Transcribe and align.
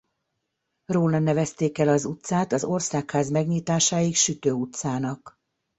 Róla 0.85 1.19
nevezték 1.19 1.77
el 1.77 1.87
az 1.87 2.05
utcát 2.05 2.51
az 2.51 2.63
Országház 2.63 3.29
megnyitásáig 3.29 4.15
Sütő 4.15 4.51
utcának. 4.51 5.35